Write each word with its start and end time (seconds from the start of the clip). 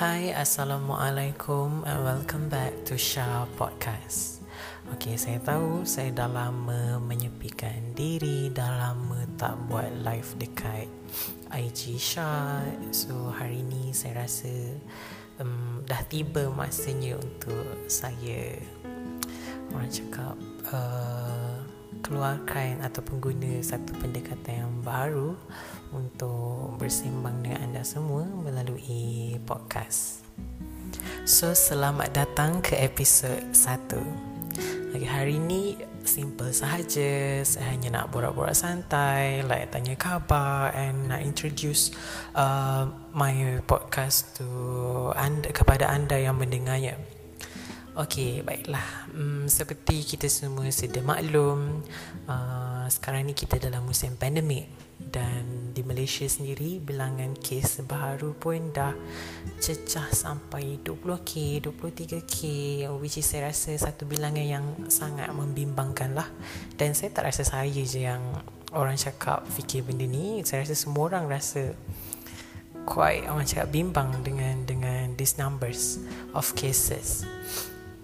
Hai, 0.00 0.32
Assalamualaikum 0.32 1.84
and 1.84 2.00
welcome 2.00 2.48
back 2.48 2.72
to 2.88 2.96
Shah 2.96 3.44
Podcast. 3.60 4.40
Okay, 4.96 5.20
saya 5.20 5.36
tahu 5.44 5.84
saya 5.84 6.08
dah 6.08 6.24
lama 6.24 6.96
menyepikan 6.96 7.92
diri, 7.92 8.48
dah 8.48 8.80
lama 8.80 9.28
tak 9.36 9.60
buat 9.68 9.92
live 10.00 10.40
dekat 10.40 10.88
IG 11.52 12.00
Shah. 12.00 12.64
So, 12.96 13.28
hari 13.28 13.60
ni 13.60 13.92
saya 13.92 14.24
rasa 14.24 14.72
um, 15.36 15.84
dah 15.84 16.00
tiba 16.08 16.48
masanya 16.48 17.20
untuk 17.20 17.84
saya 17.84 18.56
orang 19.68 19.92
cakap 19.92 20.40
uh, 20.72 21.60
keluarkan 22.02 22.82
ataupun 22.86 23.18
guna 23.18 23.58
satu 23.60 23.92
pendekatan 23.98 24.66
yang 24.66 24.74
baru 24.86 25.34
untuk 25.90 26.78
bersembang 26.78 27.42
dengan 27.42 27.58
anda 27.66 27.82
semua 27.82 28.22
melalui 28.26 29.36
podcast. 29.42 30.22
So, 31.26 31.54
selamat 31.54 32.14
datang 32.14 32.62
ke 32.62 32.78
episod 32.78 33.42
1. 33.54 34.90
Okay, 34.90 35.06
hari 35.06 35.38
ini 35.38 35.78
simple 36.02 36.50
sahaja. 36.50 37.42
Saya 37.46 37.70
hanya 37.70 37.94
nak 37.94 38.10
borak-borak 38.10 38.58
santai, 38.58 39.46
like 39.46 39.70
tanya 39.70 39.94
khabar 39.94 40.74
and 40.74 41.06
nak 41.06 41.22
introduce 41.22 41.94
uh, 42.34 42.90
my 43.14 43.62
podcast 43.70 44.34
to 44.34 44.46
anda 45.14 45.54
kepada 45.54 45.86
anda 45.86 46.18
yang 46.18 46.38
mendengarnya. 46.38 47.19
Okey, 48.00 48.40
baiklah. 48.40 49.12
Hmm, 49.12 49.44
seperti 49.44 50.00
kita 50.00 50.24
semua 50.24 50.64
sudah 50.72 51.04
maklum, 51.04 51.84
uh, 52.32 52.88
sekarang 52.88 53.28
ni 53.28 53.36
kita 53.36 53.60
dalam 53.60 53.84
musim 53.84 54.16
pandemik. 54.16 54.72
Dan 54.96 55.76
di 55.76 55.84
Malaysia 55.84 56.24
sendiri 56.24 56.80
bilangan 56.80 57.36
kes 57.36 57.84
baru 57.84 58.32
pun 58.32 58.72
dah 58.72 58.96
cecah 59.60 60.08
sampai 60.16 60.80
20k, 60.80 61.60
23k 61.60 62.38
which 62.96 63.20
is 63.20 63.28
saya 63.28 63.52
rasa 63.52 63.76
satu 63.76 64.08
bilangan 64.08 64.48
yang 64.48 64.64
sangat 64.88 65.28
membimbangkan 65.36 66.16
lah. 66.16 66.28
Dan 66.80 66.96
saya 66.96 67.12
tak 67.12 67.28
rasa 67.28 67.44
saya 67.44 67.68
je 67.68 68.08
yang 68.08 68.24
orang 68.72 68.96
cakap 68.96 69.44
fikir 69.44 69.84
benda 69.84 70.08
ni. 70.08 70.40
Saya 70.48 70.64
rasa 70.64 70.72
semua 70.72 71.12
orang 71.12 71.28
rasa 71.28 71.76
quite 72.88 73.28
orang 73.28 73.44
cakap 73.44 73.68
bimbang 73.68 74.08
dengan 74.24 74.64
dengan 74.64 75.12
these 75.20 75.36
numbers 75.36 76.00
of 76.32 76.48
cases 76.56 77.28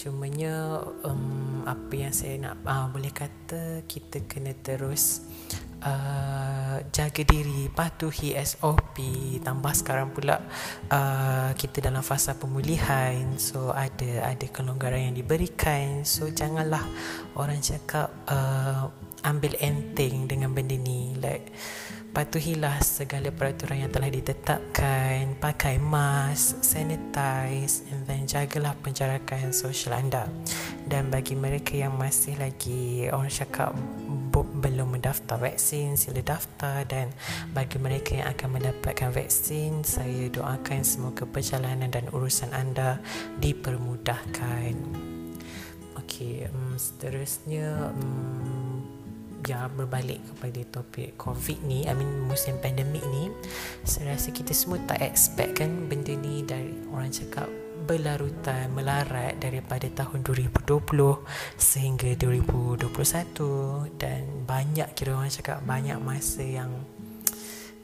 Cumanya 0.00 0.80
um, 1.04 1.60
apa 1.68 1.92
yang 1.92 2.08
saya 2.08 2.40
nak 2.40 2.64
uh, 2.64 2.88
boleh 2.88 3.12
kata 3.12 3.84
kita 3.84 4.24
kena 4.24 4.56
terus 4.56 5.20
uh, 5.84 6.80
jaga 6.88 7.20
diri, 7.20 7.68
patuhi 7.68 8.32
SOP. 8.40 8.96
Tambah 9.44 9.76
sekarang 9.76 10.08
pula 10.16 10.40
uh, 10.88 11.52
kita 11.52 11.84
dalam 11.84 12.00
fasa 12.00 12.32
pemulihan, 12.32 13.36
so 13.36 13.76
ada 13.76 14.32
ada 14.32 14.46
kelonggaran 14.48 15.12
yang 15.12 15.16
diberikan. 15.20 16.00
So 16.08 16.32
janganlah 16.32 16.80
orang 17.36 17.60
cakap 17.60 18.08
uh, 18.24 18.88
ambil 19.28 19.52
enteng 19.60 20.24
dengan 20.24 20.56
benda 20.56 20.80
ni 20.80 21.12
like 21.20 21.52
patuhilah 22.10 22.82
segala 22.82 23.30
peraturan 23.30 23.86
yang 23.86 23.92
telah 23.94 24.10
ditetapkan. 24.10 25.38
Pakai 25.38 25.78
mask 25.78 26.62
sanitize 26.62 27.86
and 27.90 28.02
then 28.06 28.26
jagalah 28.26 28.74
penjarakan 28.82 29.54
sosial 29.54 29.96
anda. 29.96 30.26
Dan 30.86 31.08
bagi 31.08 31.38
mereka 31.38 31.78
yang 31.78 31.94
masih 31.94 32.34
lagi 32.36 33.06
orang 33.14 33.30
cakap 33.30 33.70
belum 34.34 34.98
mendaftar 34.98 35.38
vaksin 35.38 35.94
sila 35.94 36.22
daftar. 36.22 36.82
Dan 36.86 37.14
bagi 37.54 37.78
mereka 37.78 38.18
yang 38.18 38.28
akan 38.34 38.48
mendapatkan 38.58 39.10
vaksin 39.14 39.86
saya 39.86 40.26
doakan 40.28 40.82
semoga 40.82 41.24
perjalanan 41.26 41.90
dan 41.90 42.10
urusan 42.10 42.50
anda 42.50 42.98
dipermudahkan. 43.38 44.74
Okey 45.98 46.46
um, 46.50 46.74
seterusnya 46.74 47.94
um, 47.94 48.69
ya 49.50 49.66
berbalik 49.66 50.22
kepada 50.30 50.60
topik 50.78 51.18
COVID 51.18 51.66
ni 51.66 51.82
I 51.90 51.94
mean 51.98 52.22
musim 52.30 52.54
pandemik 52.62 53.02
ni 53.10 53.26
saya 53.82 54.14
rasa 54.14 54.30
kita 54.30 54.54
semua 54.54 54.78
tak 54.86 55.02
expect 55.02 55.58
kan 55.58 55.90
benda 55.90 56.14
ni 56.14 56.46
dari 56.46 56.70
orang 56.94 57.10
cakap 57.10 57.50
berlarutan 57.90 58.70
melarat 58.70 59.34
daripada 59.42 59.90
tahun 59.90 60.22
2020 60.22 60.78
sehingga 61.58 62.14
2021 62.14 62.86
dan 63.98 64.22
banyak 64.46 64.88
kira 64.94 65.18
orang 65.18 65.32
cakap 65.34 65.58
banyak 65.66 65.98
masa 65.98 66.46
yang 66.46 66.70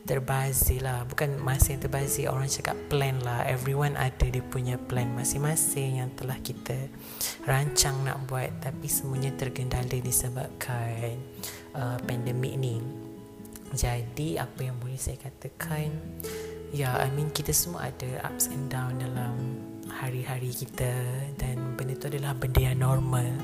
terbazir 0.07 0.81
lah. 0.81 1.03
Bukan 1.05 1.43
masa 1.43 1.75
yang 1.75 1.83
terbazir 1.83 2.31
Orang 2.31 2.47
cakap 2.47 2.79
plan 2.87 3.19
lah. 3.21 3.43
Everyone 3.45 3.99
ada 3.99 4.23
dia 4.23 4.41
punya 4.41 4.79
plan 4.79 5.11
masing-masing 5.13 6.01
Yang 6.01 6.11
telah 6.23 6.39
kita 6.41 6.79
rancang 7.45 8.07
nak 8.07 8.25
buat. 8.31 8.49
Tapi 8.63 8.87
semuanya 8.87 9.35
tergendala 9.35 9.91
disebabkan 9.91 11.19
uh, 11.75 11.99
pandemik 12.07 12.55
ni. 12.57 12.79
Jadi 13.75 14.39
apa 14.39 14.63
yang 14.63 14.79
boleh 14.79 14.97
saya 14.97 15.19
katakan? 15.19 15.91
Ya, 16.71 16.95
I 16.99 17.11
mean 17.11 17.35
kita 17.35 17.51
semua 17.51 17.91
ada 17.91 18.31
ups 18.31 18.51
and 18.51 18.71
down 18.71 19.03
dalam 19.03 19.35
hari-hari 19.91 20.55
kita. 20.55 20.91
Dan 21.35 21.75
benda 21.75 21.99
tu 21.99 22.07
adalah 22.07 22.33
benda 22.39 22.63
yang 22.63 22.79
normal 22.79 23.35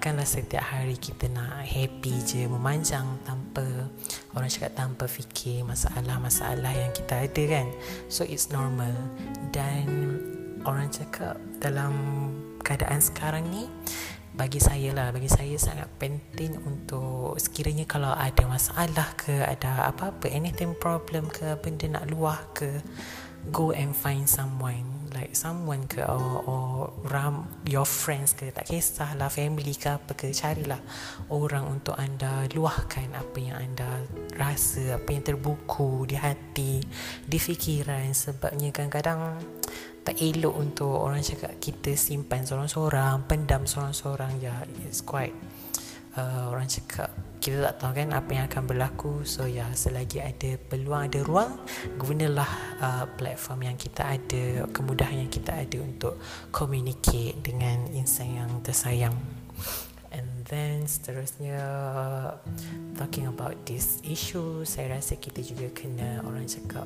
takkanlah 0.00 0.24
setiap 0.24 0.64
hari 0.64 0.96
kita 0.96 1.28
nak 1.28 1.60
happy 1.60 2.24
je 2.24 2.48
memanjang 2.48 3.20
tanpa 3.20 3.84
orang 4.32 4.48
cakap 4.48 4.72
tanpa 4.72 5.04
fikir 5.04 5.60
masalah-masalah 5.60 6.72
yang 6.72 6.88
kita 6.96 7.28
ada 7.28 7.42
kan. 7.44 7.68
So 8.08 8.24
it's 8.24 8.48
normal. 8.48 8.96
Dan 9.52 10.16
orang 10.64 10.88
cakap 10.88 11.36
dalam 11.60 11.92
keadaan 12.64 13.04
sekarang 13.04 13.44
ni 13.52 13.68
bagi 14.32 14.56
saya 14.56 14.96
lah 14.96 15.12
bagi 15.12 15.28
saya 15.28 15.60
sangat 15.60 15.92
penting 16.00 16.56
untuk 16.64 17.36
sekiranya 17.36 17.84
kalau 17.84 18.16
ada 18.16 18.48
masalah 18.48 19.12
ke 19.20 19.44
ada 19.44 19.84
apa-apa 19.92 20.32
anything 20.32 20.72
problem 20.80 21.28
ke 21.28 21.60
benda 21.60 22.00
nak 22.00 22.08
luah 22.08 22.40
ke 22.56 22.80
go 23.52 23.76
and 23.76 23.92
find 23.92 24.24
someone 24.24 24.99
like 25.14 25.34
someone 25.34 25.86
ke 25.86 26.02
or, 26.02 26.42
or 26.46 26.66
ram 27.06 27.46
your 27.66 27.86
friends 27.86 28.34
ke 28.34 28.50
tak 28.50 28.66
kisahlah 28.66 29.30
family 29.30 29.74
ke 29.74 29.94
apa 29.94 30.12
ke 30.14 30.30
carilah 30.30 30.78
orang 31.30 31.66
untuk 31.66 31.94
anda 31.98 32.46
luahkan 32.50 33.10
apa 33.14 33.38
yang 33.38 33.58
anda 33.58 34.06
rasa 34.34 34.98
apa 34.98 35.08
yang 35.10 35.24
terbuku 35.24 36.06
di 36.08 36.16
hati 36.18 36.82
di 37.24 37.38
fikiran. 37.38 38.10
Sebabnya 38.10 38.74
kadang-kadang 38.74 39.40
tak 40.00 40.16
elok 40.16 40.54
untuk 40.56 40.96
orang 40.96 41.20
cakap 41.20 41.60
kita 41.60 41.92
simpan 41.94 42.42
seorang-seorang 42.48 43.28
pendam 43.28 43.68
seorang-seorang. 43.68 44.40
Ya 44.40 44.52
yeah, 44.52 44.88
it's 44.88 45.04
quite 45.04 45.36
uh, 46.16 46.50
orang 46.50 46.66
cakap 46.66 47.12
kita 47.40 47.72
tak 47.72 47.74
tahu 47.80 47.92
kan 47.96 48.08
apa 48.12 48.30
yang 48.36 48.44
akan 48.46 48.62
berlaku. 48.68 49.12
So 49.24 49.48
ya 49.48 49.66
selagi 49.72 50.20
ada 50.20 50.60
peluang 50.60 51.08
ada 51.08 51.20
ruang 51.24 51.56
gunalah 51.96 52.50
uh, 52.78 53.04
platform 53.16 53.72
yang 53.72 53.76
kita 53.80 54.20
ada 54.20 54.68
kemudahan 54.70 55.24
yang 55.26 55.32
kita 55.32 55.56
ada 55.56 55.78
untuk 55.80 56.20
communicate 56.52 57.40
dengan 57.40 57.88
insan 57.96 58.36
yang 58.36 58.50
tersayang. 58.60 59.16
And 60.12 60.44
then 60.52 60.84
seterusnya 60.84 61.62
talking 63.00 63.26
about 63.30 63.56
this 63.64 64.04
issue 64.04 64.68
saya 64.68 65.00
rasa 65.00 65.16
kita 65.16 65.40
juga 65.40 65.72
kena 65.72 66.20
orang 66.26 66.44
cakap 66.44 66.84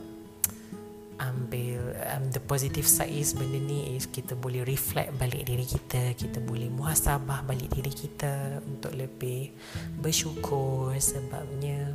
ambil 1.22 1.94
um, 2.10 2.26
the 2.34 2.42
positive 2.42 2.86
side 2.86 3.14
is 3.14 3.38
benda 3.38 3.62
ni 3.62 3.94
is 3.94 4.10
kita 4.10 4.34
boleh 4.34 4.66
reflect 4.66 5.14
balik 5.14 5.46
diri 5.46 5.62
kita 5.62 6.10
kita 6.18 6.42
boleh 6.42 6.66
muhasabah 6.66 7.46
balik 7.46 7.70
diri 7.70 7.94
kita 7.94 8.58
untuk 8.66 8.90
lebih 8.98 9.54
bersyukur 10.02 10.90
sebabnya 10.98 11.93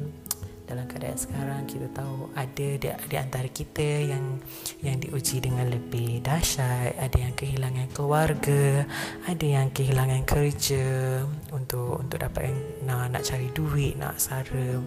dalam 0.70 0.86
keadaan 0.86 1.18
sekarang 1.18 1.66
kita 1.66 1.90
tahu 1.98 2.30
ada 2.38 2.68
di, 2.78 2.88
di 2.94 3.16
antara 3.18 3.50
kita 3.50 4.06
yang 4.06 4.38
yang 4.86 5.02
diuji 5.02 5.42
dengan 5.42 5.74
lebih 5.74 6.22
dahsyat 6.22 6.94
ada 7.02 7.18
yang 7.18 7.34
kehilangan 7.34 7.90
keluarga 7.90 8.86
ada 9.26 9.46
yang 9.50 9.74
kehilangan 9.74 10.22
kerja 10.30 11.26
untuk 11.50 12.06
untuk 12.06 12.22
dapat 12.22 12.54
nak 12.86 13.10
nak 13.10 13.26
cari 13.26 13.50
duit 13.50 13.98
nak 13.98 14.22
sara 14.22 14.78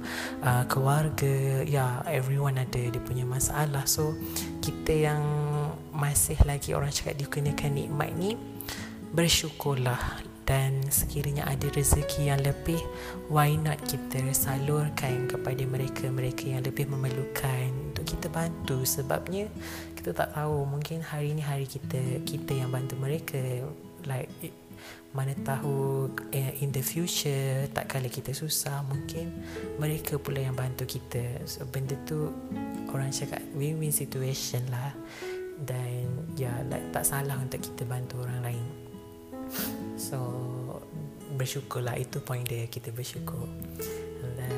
uh, 0.46 0.64
keluarga. 0.70 1.66
Ya 1.66 1.66
yeah, 1.66 1.92
everyone 2.06 2.62
ada 2.62 2.78
dia 2.78 3.02
punya 3.02 3.26
masalah. 3.26 3.82
So 3.90 4.14
kita 4.62 5.12
yang 5.12 5.22
masih 5.90 6.38
lagi 6.46 6.72
orang 6.72 6.94
cakap 6.94 7.18
dikenakan 7.18 7.74
nikmat 7.74 8.10
ni 8.14 8.38
bersyukurlah 9.12 10.31
dan 10.42 10.82
sekiranya 10.90 11.46
ada 11.46 11.70
rezeki 11.70 12.34
yang 12.34 12.42
lebih 12.42 12.82
why 13.30 13.54
not 13.54 13.78
kita 13.86 14.18
salurkan 14.34 15.30
kepada 15.30 15.62
mereka-mereka 15.62 16.50
yang 16.50 16.62
lebih 16.66 16.90
memerlukan 16.90 17.70
untuk 17.94 18.02
kita 18.02 18.26
bantu? 18.26 18.82
Sebabnya 18.82 19.46
kita 19.94 20.10
tak 20.10 20.34
tahu 20.34 20.66
mungkin 20.66 20.98
hari 20.98 21.30
ini 21.30 21.42
hari 21.46 21.70
kita 21.70 22.26
kita 22.26 22.58
yang 22.58 22.74
bantu 22.74 22.98
mereka 22.98 23.38
like 24.10 24.30
mana 25.14 25.36
tahu 25.46 26.08
eh, 26.34 26.58
in 26.64 26.74
the 26.74 26.82
future 26.82 27.68
tak 27.70 27.86
kala 27.86 28.08
kita 28.08 28.34
susah 28.34 28.82
mungkin 28.88 29.30
mereka 29.78 30.18
pula 30.18 30.42
yang 30.42 30.58
bantu 30.58 30.88
kita. 30.88 31.46
So 31.46 31.62
benda 31.70 31.94
tu 32.02 32.34
orang 32.90 33.14
cakap 33.14 33.38
win-win 33.54 33.94
situation 33.94 34.66
lah. 34.74 34.90
Dan 35.62 36.34
ya 36.34 36.50
like, 36.66 36.90
tak 36.90 37.06
salah 37.06 37.38
untuk 37.38 37.62
kita 37.62 37.86
bantu 37.86 38.18
orang 38.26 38.42
lain 38.42 38.81
so 40.12 40.20
bersyukurlah 41.40 41.96
itu 41.96 42.20
point 42.20 42.44
dia 42.44 42.68
kita 42.68 42.92
bersyukur. 42.92 43.48
Dan 44.20 44.52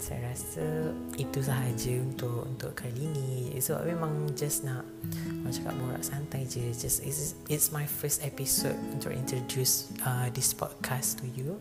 saya 0.00 0.32
rasa 0.32 0.96
itu 1.20 1.44
sahaja 1.44 1.92
untuk 2.00 2.48
untuk 2.48 2.72
kali 2.72 3.04
ini 3.04 3.58
so 3.60 3.76
memang 3.84 4.32
just 4.32 4.64
nak 4.64 4.86
orang 5.44 5.52
cakap 5.52 5.74
borak 5.76 6.00
santai 6.00 6.48
je. 6.48 6.72
Just 6.72 7.04
it's, 7.04 7.36
it's 7.52 7.68
my 7.68 7.84
first 7.84 8.24
episode 8.24 8.78
untuk 8.96 9.12
introduce 9.12 9.92
uh, 10.08 10.32
this 10.32 10.56
podcast 10.56 11.20
to 11.20 11.28
you 11.36 11.60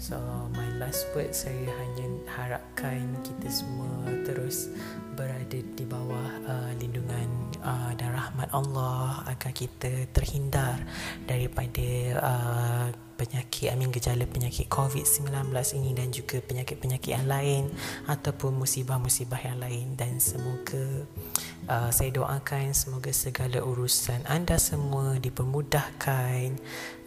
So 0.00 0.16
my 0.56 0.68
last 0.80 1.08
word 1.12 1.36
saya 1.36 1.68
hanya 1.68 2.08
harapkan 2.32 3.14
kita 3.20 3.48
semua 3.52 4.08
terus 4.24 4.72
berada 5.12 5.60
di 5.60 5.84
bawah 5.84 6.30
uh, 6.48 6.70
lindungan 6.80 7.28
uh, 7.60 7.92
dan 7.98 8.16
rahmat 8.16 8.48
Allah 8.54 9.24
agar 9.28 9.52
kita 9.52 10.08
terhindar 10.16 10.80
daripada 11.28 11.88
uh, 12.22 12.86
penyakit, 13.20 13.68
I 13.68 13.76
mean 13.76 13.92
gejala 13.92 14.24
penyakit 14.24 14.72
COVID-19 14.72 15.52
ini 15.76 15.92
dan 15.92 16.08
juga 16.08 16.40
penyakit-penyakit 16.40 17.12
yang 17.12 17.28
lain 17.28 17.68
ataupun 18.08 18.56
musibah-musibah 18.56 19.36
yang 19.44 19.60
lain. 19.60 19.92
Dan 20.00 20.16
semoga 20.16 21.04
uh, 21.68 21.92
saya 21.92 22.08
doakan 22.16 22.72
semoga 22.72 23.12
segala 23.12 23.60
urusan 23.60 24.24
anda 24.24 24.56
semua 24.56 25.20
dipermudahkan 25.20 26.56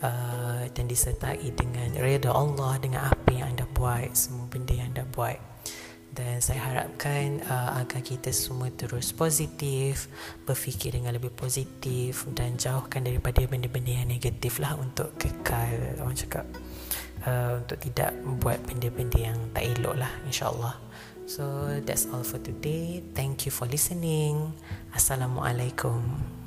uh, 0.06 0.64
dan 0.70 0.86
disertai 0.86 1.50
dengan 1.58 1.98
reda 1.98 2.30
Allah 2.30 2.78
dengan 2.78 3.10
apa 3.10 3.30
yang 3.34 3.58
anda 3.58 3.66
buat 3.74 4.14
semua 4.14 4.46
benda 4.46 4.78
yang 4.78 4.94
anda 4.94 5.10
buat 5.10 5.53
dan 6.14 6.38
saya 6.40 6.62
harapkan 6.62 7.42
uh, 7.50 7.82
agar 7.82 8.06
kita 8.06 8.30
semua 8.30 8.70
terus 8.70 9.10
positif 9.10 10.06
berfikir 10.46 10.94
dengan 10.94 11.18
lebih 11.18 11.34
positif 11.34 12.30
dan 12.38 12.54
jauhkan 12.56 13.02
daripada 13.02 13.42
benda-benda 13.50 13.98
yang 13.98 14.10
negatif 14.10 14.62
lah 14.62 14.78
untuk 14.78 15.10
kekal 15.18 15.98
orang 16.00 16.18
cakap. 16.18 16.46
Uh, 17.24 17.64
untuk 17.64 17.80
tidak 17.80 18.12
membuat 18.22 18.60
benda-benda 18.68 19.32
yang 19.32 19.40
tak 19.56 19.64
elok 19.64 19.96
lah 19.96 20.12
insyaAllah. 20.28 20.76
So 21.26 21.72
that's 21.82 22.06
all 22.12 22.22
for 22.22 22.38
today. 22.38 23.02
Thank 23.16 23.48
you 23.48 23.52
for 23.56 23.66
listening. 23.66 24.54
Assalamualaikum 24.92 26.43